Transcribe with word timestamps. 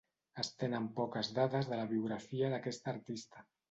Es 0.43 0.47
tenen 0.63 0.87
poques 0.95 1.31
dades 1.41 1.71
de 1.71 1.81
la 1.83 1.87
biografia 1.95 2.53
d'aquest 2.59 2.95
artista. 2.99 3.51